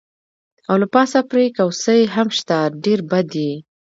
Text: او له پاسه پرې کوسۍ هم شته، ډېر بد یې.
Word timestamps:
او 0.69 0.75
له 0.81 0.87
پاسه 0.93 1.19
پرې 1.29 1.45
کوسۍ 1.57 2.01
هم 2.15 2.27
شته، 2.37 2.57
ډېر 2.83 2.99
بد 3.11 3.29
یې. 3.43 3.53